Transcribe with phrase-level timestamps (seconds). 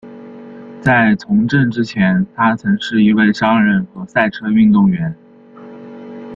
[0.81, 5.15] 在从政之前他曾是一位商人和赛车运动员。